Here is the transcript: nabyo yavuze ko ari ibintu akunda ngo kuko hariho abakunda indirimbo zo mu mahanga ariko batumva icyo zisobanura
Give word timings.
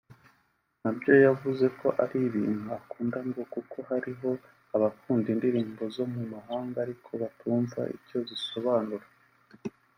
nabyo 0.81 1.13
yavuze 1.25 1.65
ko 1.79 1.87
ari 2.03 2.17
ibintu 2.29 2.67
akunda 2.79 3.19
ngo 3.27 3.41
kuko 3.53 3.77
hariho 3.89 4.29
abakunda 4.75 5.27
indirimbo 5.35 5.83
zo 5.95 6.05
mu 6.13 6.21
mahanga 6.33 6.77
ariko 6.85 7.09
batumva 7.21 7.79
icyo 7.97 8.19
zisobanura 8.29 9.05